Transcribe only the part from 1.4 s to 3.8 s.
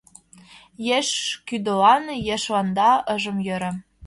кӱдылан ешланда ыжым йӧрӧ.